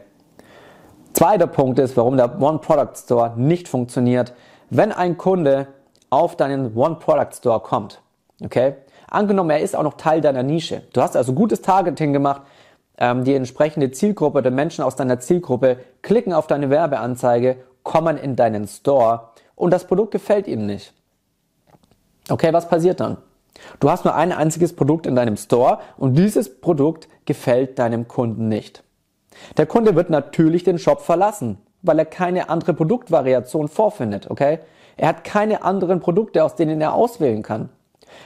Zweiter 1.15 1.47
Punkt 1.47 1.79
ist, 1.79 1.95
warum 1.95 2.17
der 2.17 2.41
One-Product-Store 2.41 3.35
nicht 3.37 3.69
funktioniert. 3.69 4.33
Wenn 4.69 4.91
ein 4.91 5.17
Kunde 5.17 5.67
auf 6.09 6.35
deinen 6.35 6.75
One-Product-Store 6.75 7.61
kommt, 7.61 8.01
okay? 8.43 8.75
Angenommen, 9.09 9.49
er 9.51 9.61
ist 9.61 9.77
auch 9.77 9.83
noch 9.83 9.93
Teil 9.93 10.19
deiner 10.19 10.43
Nische. 10.43 10.81
Du 10.91 11.01
hast 11.01 11.15
also 11.15 11.31
gutes 11.31 11.61
Targeting 11.61 12.11
gemacht, 12.11 12.41
ähm, 12.97 13.23
die 13.23 13.33
entsprechende 13.33 13.91
Zielgruppe 13.91 14.41
der 14.41 14.51
Menschen 14.51 14.83
aus 14.83 14.97
deiner 14.97 15.21
Zielgruppe 15.21 15.77
klicken 16.01 16.33
auf 16.33 16.47
deine 16.47 16.69
Werbeanzeige, 16.69 17.63
kommen 17.83 18.17
in 18.17 18.35
deinen 18.35 18.67
Store 18.67 19.29
und 19.55 19.71
das 19.71 19.87
Produkt 19.87 20.11
gefällt 20.11 20.47
ihnen 20.47 20.65
nicht. 20.65 20.93
Okay, 22.29 22.51
was 22.51 22.67
passiert 22.67 22.99
dann? 22.99 23.15
Du 23.79 23.89
hast 23.89 24.03
nur 24.03 24.15
ein 24.15 24.33
einziges 24.33 24.75
Produkt 24.75 25.07
in 25.07 25.15
deinem 25.15 25.37
Store 25.37 25.79
und 25.95 26.15
dieses 26.15 26.59
Produkt 26.59 27.07
gefällt 27.23 27.79
deinem 27.79 28.09
Kunden 28.09 28.49
nicht. 28.49 28.83
Der 29.57 29.65
Kunde 29.65 29.95
wird 29.95 30.09
natürlich 30.09 30.63
den 30.63 30.79
Shop 30.79 31.01
verlassen, 31.01 31.57
weil 31.81 31.99
er 31.99 32.05
keine 32.05 32.49
andere 32.49 32.73
Produktvariation 32.73 33.67
vorfindet, 33.67 34.29
okay? 34.29 34.59
Er 34.97 35.09
hat 35.09 35.23
keine 35.23 35.63
anderen 35.63 35.99
Produkte, 35.99 36.43
aus 36.43 36.55
denen 36.55 36.79
er 36.79 36.93
auswählen 36.93 37.43
kann. 37.43 37.69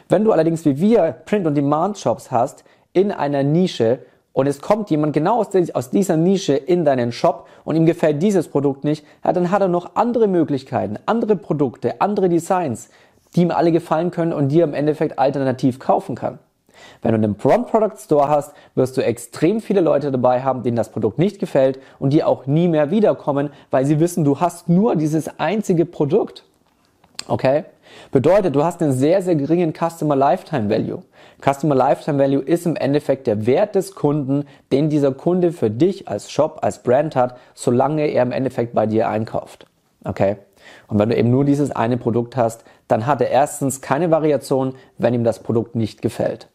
Wenn 0.08 0.24
du 0.24 0.32
allerdings 0.32 0.66
wie 0.66 0.80
wir 0.80 1.16
Print-on-Demand-Shops 1.26 2.32
hast, 2.32 2.64
in 2.94 3.12
einer 3.12 3.44
Nische 3.44 4.00
und 4.34 4.48
es 4.48 4.62
kommt 4.62 4.90
jemand 4.90 5.14
genau 5.14 5.40
aus, 5.40 5.90
dieser 5.90 6.18
Nische 6.18 6.54
in 6.56 6.86
deinen 6.86 7.12
Shop 7.12 7.48
und 7.66 7.76
ihm 7.76 7.86
gefällt 7.86 8.22
dieses 8.22 8.48
Produkt 8.48 8.84
nicht, 8.84 9.06
ja, 9.24 9.34
dann 9.34 9.52
hat 9.52 9.62
er 9.62 9.68
noch 9.68 9.96
andere 9.96 10.28
Möglichkeiten, 10.28 10.98
andere 11.06 11.36
Produkte, 11.36 12.02
andere 12.02 12.30
Designs, 12.30 12.90
die 13.36 13.42
ihm 13.42 13.52
alle 13.52 13.72
gefallen 13.72 14.12
können 14.12 14.34
und 14.34 14.50
die 14.50 14.62
er 14.62 14.66
im 14.66 14.74
Endeffekt 14.74 15.20
alternativ 15.20 15.80
kaufen 15.80 16.16
kann. 16.16 16.40
Wenn 17.02 17.12
du 17.12 17.18
einen 17.18 17.36
Prompt 17.36 17.72
Product 17.72 17.98
Store 17.98 18.28
hast, 18.28 18.54
wirst 18.76 18.98
du 18.98 19.04
extrem 19.04 19.62
viele 19.62 19.82
Leute 19.82 20.12
dabei 20.12 20.42
haben, 20.42 20.64
denen 20.64 20.78
das 20.78 20.90
Produkt 20.90 21.20
nicht 21.20 21.40
gefällt 21.40 21.80
und 22.00 22.12
die 22.12 22.24
auch 22.24 22.46
nie 22.46 22.68
mehr 22.68 22.92
wiederkommen, 22.92 23.50
weil 23.72 23.86
sie 23.86 24.00
wissen, 24.00 24.24
du 24.24 24.40
hast 24.40 24.70
nur 24.70 24.96
dieses 24.96 25.40
einzige 25.40 25.86
Produkt. 25.86 26.44
Okay? 27.28 27.66
Bedeutet, 28.12 28.56
du 28.56 28.64
hast 28.64 28.82
einen 28.82 28.94
sehr, 28.94 29.22
sehr 29.22 29.36
geringen 29.36 29.74
Customer 29.74 30.16
Lifetime 30.16 30.70
Value. 30.70 31.04
Customer 31.44 31.76
Lifetime 31.76 32.20
Value 32.20 32.42
ist 32.42 32.66
im 32.66 32.76
Endeffekt 32.76 33.28
der 33.28 33.46
Wert 33.46 33.76
des 33.76 33.96
Kunden, 33.96 34.46
den 34.72 34.90
dieser 34.90 35.12
Kunde 35.12 35.52
für 35.52 35.70
dich 35.70 36.08
als 36.08 36.32
Shop, 36.32 36.60
als 36.62 36.84
Brand 36.84 37.16
hat, 37.16 37.38
solange 37.54 38.08
er 38.08 38.24
im 38.24 38.32
Endeffekt 38.32 38.74
bei 38.74 38.86
dir 38.86 39.10
einkauft. 39.10 39.66
Okay? 40.04 40.38
Und 40.88 41.00
wenn 41.00 41.10
du 41.10 41.18
eben 41.18 41.32
nur 41.32 41.46
dieses 41.46 41.72
eine 41.72 41.98
Produkt 41.98 42.36
hast, 42.36 42.64
dann 42.88 43.06
hat 43.06 43.22
er 43.22 43.30
erstens 43.30 43.82
keine 43.82 44.12
Variation, 44.12 44.76
wenn 44.98 45.14
ihm 45.14 45.24
das 45.24 45.40
Produkt 45.40 45.76
nicht 45.76 46.02
gefällt. 46.02 46.48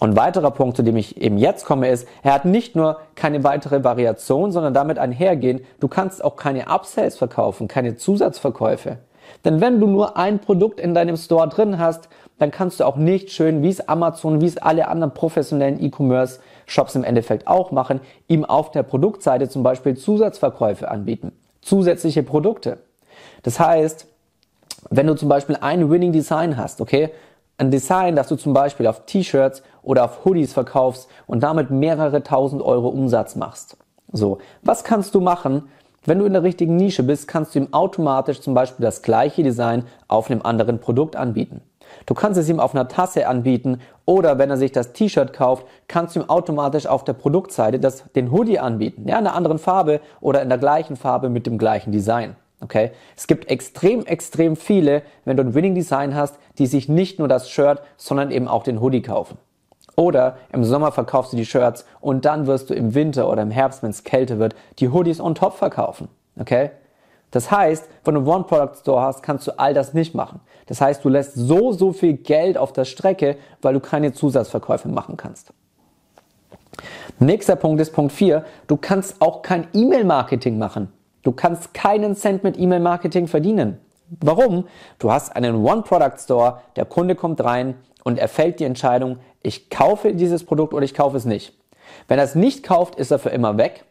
Und 0.00 0.16
weiterer 0.16 0.52
Punkt, 0.52 0.76
zu 0.76 0.82
dem 0.82 0.96
ich 0.96 1.20
eben 1.20 1.38
jetzt 1.38 1.64
komme, 1.64 1.88
ist, 1.88 2.06
er 2.22 2.32
hat 2.32 2.44
nicht 2.44 2.76
nur 2.76 2.98
keine 3.16 3.42
weitere 3.42 3.82
Variation, 3.82 4.52
sondern 4.52 4.72
damit 4.72 4.98
einhergehen, 4.98 5.60
du 5.80 5.88
kannst 5.88 6.22
auch 6.22 6.36
keine 6.36 6.68
Upsells 6.68 7.16
verkaufen, 7.16 7.66
keine 7.66 7.96
Zusatzverkäufe. 7.96 8.98
Denn 9.44 9.60
wenn 9.60 9.80
du 9.80 9.86
nur 9.86 10.16
ein 10.16 10.38
Produkt 10.38 10.80
in 10.80 10.94
deinem 10.94 11.16
Store 11.16 11.48
drin 11.48 11.78
hast, 11.78 12.08
dann 12.38 12.52
kannst 12.52 12.78
du 12.78 12.84
auch 12.84 12.96
nicht 12.96 13.30
schön, 13.32 13.62
wie 13.62 13.68
es 13.68 13.88
Amazon, 13.88 14.40
wie 14.40 14.46
es 14.46 14.56
alle 14.56 14.88
anderen 14.88 15.12
professionellen 15.12 15.82
E-Commerce 15.82 16.38
Shops 16.66 16.94
im 16.94 17.02
Endeffekt 17.02 17.48
auch 17.48 17.72
machen, 17.72 18.00
ihm 18.28 18.44
auf 18.44 18.70
der 18.70 18.84
Produktseite 18.84 19.48
zum 19.48 19.62
Beispiel 19.62 19.96
Zusatzverkäufe 19.96 20.88
anbieten. 20.88 21.32
Zusätzliche 21.60 22.22
Produkte. 22.22 22.78
Das 23.42 23.58
heißt, 23.58 24.06
wenn 24.90 25.08
du 25.08 25.14
zum 25.14 25.28
Beispiel 25.28 25.56
ein 25.60 25.90
Winning 25.90 26.12
Design 26.12 26.56
hast, 26.56 26.80
okay, 26.80 27.10
ein 27.56 27.72
Design, 27.72 28.14
das 28.14 28.28
du 28.28 28.36
zum 28.36 28.54
Beispiel 28.54 28.86
auf 28.86 29.04
T-Shirts 29.06 29.62
oder 29.88 30.04
auf 30.04 30.26
Hoodies 30.26 30.52
verkaufst 30.52 31.08
und 31.26 31.42
damit 31.42 31.70
mehrere 31.70 32.22
tausend 32.22 32.60
Euro 32.60 32.88
Umsatz 32.88 33.36
machst. 33.36 33.78
So, 34.12 34.36
was 34.62 34.84
kannst 34.84 35.14
du 35.14 35.20
machen, 35.20 35.70
wenn 36.04 36.18
du 36.18 36.26
in 36.26 36.34
der 36.34 36.42
richtigen 36.42 36.76
Nische 36.76 37.02
bist, 37.02 37.26
kannst 37.26 37.54
du 37.54 37.60
ihm 37.60 37.72
automatisch 37.72 38.42
zum 38.42 38.52
Beispiel 38.52 38.84
das 38.84 39.00
gleiche 39.00 39.42
Design 39.42 39.84
auf 40.06 40.30
einem 40.30 40.42
anderen 40.42 40.78
Produkt 40.78 41.16
anbieten. 41.16 41.62
Du 42.04 42.12
kannst 42.12 42.38
es 42.38 42.50
ihm 42.50 42.60
auf 42.60 42.74
einer 42.74 42.88
Tasse 42.88 43.26
anbieten 43.26 43.80
oder 44.04 44.38
wenn 44.38 44.50
er 44.50 44.58
sich 44.58 44.72
das 44.72 44.92
T-Shirt 44.92 45.32
kauft, 45.32 45.66
kannst 45.88 46.14
du 46.14 46.20
ihm 46.20 46.28
automatisch 46.28 46.86
auf 46.86 47.02
der 47.04 47.14
Produktseite 47.14 47.80
das, 47.80 48.04
den 48.12 48.30
Hoodie 48.30 48.58
anbieten. 48.58 49.08
Ja, 49.08 49.18
in 49.18 49.26
einer 49.26 49.34
anderen 49.34 49.58
Farbe 49.58 50.02
oder 50.20 50.42
in 50.42 50.50
der 50.50 50.58
gleichen 50.58 50.96
Farbe 50.96 51.30
mit 51.30 51.46
dem 51.46 51.56
gleichen 51.56 51.92
Design. 51.92 52.36
Okay? 52.60 52.90
Es 53.16 53.26
gibt 53.26 53.48
extrem, 53.50 54.04
extrem 54.04 54.54
viele, 54.56 55.02
wenn 55.24 55.38
du 55.38 55.44
ein 55.44 55.54
Winning 55.54 55.74
Design 55.74 56.14
hast, 56.14 56.36
die 56.58 56.66
sich 56.66 56.90
nicht 56.90 57.18
nur 57.18 57.28
das 57.28 57.48
Shirt, 57.48 57.80
sondern 57.96 58.30
eben 58.30 58.48
auch 58.48 58.64
den 58.64 58.82
Hoodie 58.82 59.02
kaufen. 59.02 59.38
Oder 59.98 60.36
im 60.52 60.62
Sommer 60.62 60.92
verkaufst 60.92 61.32
du 61.32 61.36
die 61.36 61.44
Shirts 61.44 61.84
und 62.00 62.24
dann 62.24 62.46
wirst 62.46 62.70
du 62.70 62.74
im 62.74 62.94
Winter 62.94 63.28
oder 63.28 63.42
im 63.42 63.50
Herbst, 63.50 63.82
wenn 63.82 63.90
es 63.90 64.04
kälter 64.04 64.38
wird, 64.38 64.54
die 64.78 64.90
Hoodies 64.90 65.20
on 65.20 65.34
top 65.34 65.54
verkaufen. 65.54 66.06
Okay? 66.38 66.70
Das 67.32 67.50
heißt, 67.50 67.88
wenn 68.04 68.14
du 68.14 68.20
One-Product-Store 68.20 69.00
hast, 69.02 69.24
kannst 69.24 69.48
du 69.48 69.58
all 69.58 69.74
das 69.74 69.94
nicht 69.94 70.14
machen. 70.14 70.38
Das 70.66 70.80
heißt, 70.80 71.04
du 71.04 71.08
lässt 71.08 71.34
so, 71.34 71.72
so 71.72 71.92
viel 71.92 72.12
Geld 72.12 72.56
auf 72.56 72.72
der 72.72 72.84
Strecke, 72.84 73.38
weil 73.60 73.74
du 73.74 73.80
keine 73.80 74.12
Zusatzverkäufe 74.12 74.86
machen 74.86 75.16
kannst. 75.16 75.52
Nächster 77.18 77.56
Punkt 77.56 77.80
ist 77.80 77.92
Punkt 77.92 78.12
4. 78.12 78.44
Du 78.68 78.76
kannst 78.76 79.20
auch 79.20 79.42
kein 79.42 79.66
E-Mail-Marketing 79.72 80.58
machen. 80.58 80.92
Du 81.24 81.32
kannst 81.32 81.74
keinen 81.74 82.14
Cent 82.14 82.44
mit 82.44 82.56
E-Mail-Marketing 82.56 83.26
verdienen. 83.26 83.80
Warum? 84.20 84.68
Du 85.00 85.10
hast 85.10 85.34
einen 85.34 85.56
One-Product-Store, 85.56 86.60
der 86.76 86.84
Kunde 86.84 87.16
kommt 87.16 87.42
rein 87.42 87.74
und 88.04 88.18
er 88.18 88.28
fällt 88.28 88.60
die 88.60 88.64
Entscheidung, 88.64 89.18
ich 89.48 89.70
kaufe 89.70 90.14
dieses 90.14 90.44
Produkt 90.44 90.74
oder 90.74 90.84
ich 90.84 90.94
kaufe 90.94 91.16
es 91.16 91.24
nicht. 91.24 91.54
Wenn 92.06 92.18
er 92.18 92.24
es 92.24 92.34
nicht 92.34 92.62
kauft, 92.62 92.96
ist 92.96 93.10
er 93.10 93.18
für 93.18 93.30
immer 93.30 93.56
weg. 93.56 93.84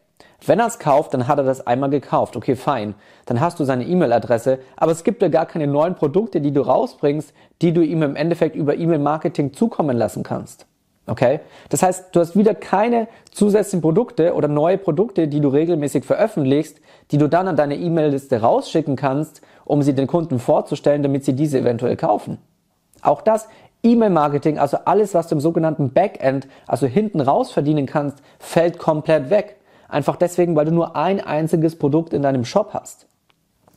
Wenn 0.46 0.60
er 0.60 0.68
es 0.68 0.78
kauft, 0.78 1.14
dann 1.14 1.26
hat 1.26 1.38
er 1.38 1.44
das 1.44 1.66
einmal 1.66 1.90
gekauft. 1.90 2.36
Okay, 2.36 2.54
fein. 2.54 2.94
Dann 3.26 3.40
hast 3.40 3.58
du 3.58 3.64
seine 3.64 3.84
E-Mail-Adresse, 3.84 4.60
aber 4.76 4.92
es 4.92 5.02
gibt 5.02 5.20
ja 5.20 5.28
gar 5.28 5.46
keine 5.46 5.66
neuen 5.66 5.96
Produkte, 5.96 6.40
die 6.40 6.52
du 6.52 6.60
rausbringst, 6.60 7.34
die 7.60 7.72
du 7.72 7.82
ihm 7.82 8.02
im 8.02 8.14
Endeffekt 8.14 8.54
über 8.54 8.76
E-Mail-Marketing 8.76 9.52
zukommen 9.52 9.96
lassen 9.96 10.22
kannst. 10.22 10.66
Okay? 11.08 11.40
Das 11.70 11.82
heißt, 11.82 12.14
du 12.14 12.20
hast 12.20 12.36
wieder 12.36 12.54
keine 12.54 13.08
zusätzlichen 13.32 13.80
Produkte 13.80 14.34
oder 14.34 14.46
neue 14.46 14.78
Produkte, 14.78 15.26
die 15.26 15.40
du 15.40 15.48
regelmäßig 15.48 16.04
veröffentlichst, 16.04 16.80
die 17.10 17.18
du 17.18 17.26
dann 17.26 17.48
an 17.48 17.56
deine 17.56 17.76
E-Mail-Liste 17.76 18.40
rausschicken 18.40 18.94
kannst, 18.94 19.40
um 19.64 19.82
sie 19.82 19.94
den 19.94 20.06
Kunden 20.06 20.38
vorzustellen, 20.38 21.02
damit 21.02 21.24
sie 21.24 21.32
diese 21.32 21.58
eventuell 21.58 21.96
kaufen. 21.96 22.38
Auch 23.02 23.22
das 23.22 23.48
E-Mail-Marketing, 23.82 24.58
also 24.58 24.78
alles, 24.84 25.14
was 25.14 25.28
du 25.28 25.36
im 25.36 25.40
sogenannten 25.40 25.92
Backend, 25.92 26.48
also 26.66 26.86
hinten 26.86 27.20
raus 27.20 27.52
verdienen 27.52 27.86
kannst, 27.86 28.18
fällt 28.38 28.78
komplett 28.78 29.30
weg. 29.30 29.56
Einfach 29.88 30.16
deswegen, 30.16 30.56
weil 30.56 30.66
du 30.66 30.72
nur 30.72 30.96
ein 30.96 31.20
einziges 31.20 31.76
Produkt 31.76 32.12
in 32.12 32.22
deinem 32.22 32.44
Shop 32.44 32.70
hast. 32.74 33.06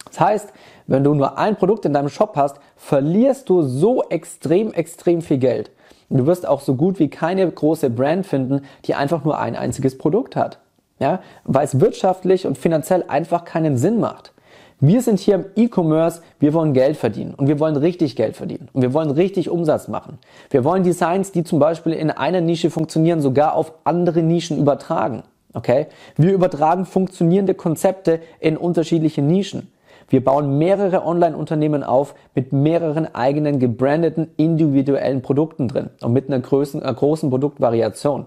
Das 0.05 0.19
heißt, 0.19 0.53
wenn 0.87 1.03
du 1.03 1.13
nur 1.13 1.37
ein 1.37 1.55
Produkt 1.55 1.85
in 1.85 1.93
deinem 1.93 2.09
Shop 2.09 2.35
hast, 2.35 2.57
verlierst 2.75 3.47
du 3.49 3.61
so 3.61 4.03
extrem, 4.09 4.73
extrem 4.73 5.21
viel 5.21 5.37
Geld. 5.37 5.71
Du 6.09 6.25
wirst 6.25 6.45
auch 6.45 6.59
so 6.59 6.75
gut 6.75 6.99
wie 6.99 7.09
keine 7.09 7.49
große 7.49 7.89
Brand 7.89 8.25
finden, 8.25 8.65
die 8.85 8.95
einfach 8.95 9.23
nur 9.23 9.39
ein 9.39 9.55
einziges 9.55 9.97
Produkt 9.97 10.35
hat. 10.35 10.59
Ja, 10.99 11.19
weil 11.45 11.65
es 11.65 11.79
wirtschaftlich 11.79 12.45
und 12.45 12.57
finanziell 12.57 13.05
einfach 13.07 13.45
keinen 13.45 13.77
Sinn 13.77 13.99
macht. 13.99 14.33
Wir 14.83 15.03
sind 15.03 15.19
hier 15.19 15.35
im 15.35 15.45
E-Commerce, 15.55 16.23
wir 16.39 16.55
wollen 16.55 16.73
Geld 16.73 16.97
verdienen 16.97 17.35
und 17.35 17.47
wir 17.47 17.59
wollen 17.59 17.75
richtig 17.75 18.15
Geld 18.15 18.35
verdienen 18.35 18.67
und 18.73 18.81
wir 18.81 18.95
wollen 18.95 19.11
richtig 19.11 19.47
Umsatz 19.47 19.87
machen. 19.87 20.17
Wir 20.49 20.63
wollen 20.63 20.81
Designs, 20.81 21.31
die 21.31 21.43
zum 21.43 21.59
Beispiel 21.59 21.93
in 21.93 22.09
einer 22.09 22.41
Nische 22.41 22.71
funktionieren, 22.71 23.21
sogar 23.21 23.53
auf 23.53 23.73
andere 23.83 24.23
Nischen 24.23 24.57
übertragen. 24.57 25.21
Okay? 25.53 25.85
Wir 26.17 26.33
übertragen 26.33 26.85
funktionierende 26.85 27.53
Konzepte 27.53 28.21
in 28.39 28.57
unterschiedliche 28.57 29.21
Nischen. 29.21 29.71
Wir 30.09 30.23
bauen 30.23 30.57
mehrere 30.57 31.05
Online-Unternehmen 31.05 31.83
auf 31.83 32.15
mit 32.33 32.51
mehreren 32.51 33.13
eigenen 33.13 33.59
gebrandeten 33.59 34.31
individuellen 34.35 35.21
Produkten 35.21 35.67
drin 35.67 35.91
und 36.01 36.11
mit 36.11 36.27
einer 36.27 36.39
großen, 36.39 36.81
einer 36.81 36.95
großen 36.95 37.29
Produktvariation. 37.29 38.25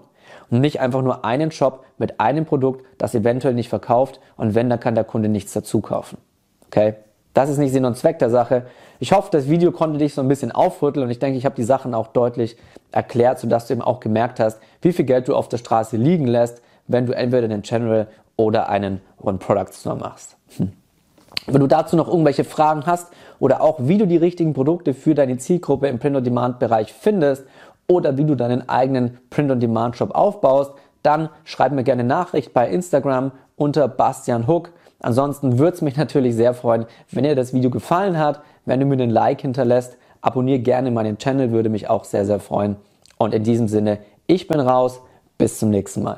Und 0.49 0.61
nicht 0.61 0.79
einfach 0.79 1.01
nur 1.01 1.25
einen 1.25 1.51
Shop 1.51 1.83
mit 1.97 2.21
einem 2.21 2.45
Produkt, 2.45 2.85
das 2.97 3.13
eventuell 3.13 3.55
nicht 3.55 3.67
verkauft 3.67 4.21
und 4.37 4.55
wenn, 4.55 4.69
dann 4.69 4.79
kann 4.79 4.95
der 4.95 5.03
Kunde 5.03 5.27
nichts 5.27 5.51
dazu 5.51 5.81
kaufen. 5.81 6.17
Okay? 6.67 6.95
Das 7.33 7.49
ist 7.49 7.57
nicht 7.57 7.73
Sinn 7.73 7.85
und 7.85 7.97
Zweck 7.97 8.19
der 8.19 8.29
Sache. 8.29 8.65
Ich 8.99 9.11
hoffe, 9.11 9.29
das 9.31 9.49
Video 9.49 9.71
konnte 9.71 9.97
dich 9.97 10.13
so 10.13 10.21
ein 10.21 10.27
bisschen 10.27 10.51
aufrütteln 10.51 11.05
und 11.05 11.11
ich 11.11 11.19
denke, 11.19 11.37
ich 11.37 11.45
habe 11.45 11.55
die 11.55 11.63
Sachen 11.63 11.93
auch 11.93 12.07
deutlich 12.07 12.55
erklärt, 12.91 13.39
sodass 13.39 13.67
du 13.67 13.73
eben 13.73 13.81
auch 13.81 13.99
gemerkt 13.99 14.39
hast, 14.39 14.59
wie 14.81 14.93
viel 14.93 15.05
Geld 15.05 15.27
du 15.27 15.35
auf 15.35 15.49
der 15.49 15.57
Straße 15.57 15.97
liegen 15.97 16.27
lässt, 16.27 16.61
wenn 16.87 17.05
du 17.05 17.13
entweder 17.13 17.45
einen 17.45 17.61
General 17.61 18.07
oder 18.37 18.69
einen 18.69 19.01
One-Product-Store 19.21 19.97
machst. 19.97 20.37
Hm. 20.57 20.71
Wenn 21.47 21.59
du 21.59 21.67
dazu 21.67 21.95
noch 21.95 22.07
irgendwelche 22.07 22.43
Fragen 22.43 22.85
hast 22.85 23.11
oder 23.39 23.61
auch 23.61 23.75
wie 23.79 23.97
du 23.97 24.07
die 24.07 24.17
richtigen 24.17 24.53
Produkte 24.53 24.93
für 24.93 25.13
deine 25.13 25.37
Zielgruppe 25.37 25.87
im 25.87 25.99
Print-on-Demand-Bereich 25.99 26.93
findest 26.93 27.45
oder 27.87 28.17
wie 28.17 28.23
du 28.23 28.35
deinen 28.35 28.67
eigenen 28.67 29.19
Print-on-Demand-Shop 29.29 30.15
aufbaust, 30.15 30.71
dann 31.03 31.29
schreib 31.43 31.71
mir 31.71 31.83
gerne 31.83 32.03
Nachricht 32.03 32.53
bei 32.53 32.67
Instagram 32.67 33.31
unter 33.57 33.87
Bastian 33.87 34.47
Hook. 34.47 34.71
Ansonsten 35.05 35.59
würde 35.59 35.75
es 35.75 35.83
mich 35.83 35.97
natürlich 35.97 36.33
sehr 36.33 36.55
freuen, 36.55 36.87
wenn 37.11 37.25
dir 37.25 37.35
das 37.35 37.53
Video 37.53 37.69
gefallen 37.69 38.17
hat, 38.17 38.41
wenn 38.65 38.79
du 38.79 38.87
mir 38.87 38.93
einen 38.93 39.11
Like 39.11 39.41
hinterlässt. 39.41 39.97
Abonniere 40.21 40.57
gerne 40.57 40.89
meinen 40.89 41.19
Channel, 41.19 41.51
würde 41.51 41.69
mich 41.69 41.91
auch 41.91 42.05
sehr, 42.05 42.25
sehr 42.25 42.39
freuen. 42.39 42.75
Und 43.19 43.35
in 43.35 43.43
diesem 43.43 43.67
Sinne, 43.67 43.99
ich 44.25 44.47
bin 44.47 44.59
raus. 44.59 44.99
Bis 45.37 45.59
zum 45.59 45.69
nächsten 45.69 46.01
Mal. 46.01 46.17